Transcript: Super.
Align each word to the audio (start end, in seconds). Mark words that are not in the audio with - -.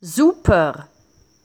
Super. 0.00 0.88